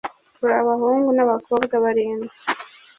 [0.35, 2.35] turi abahungu n'abakobwa barindwi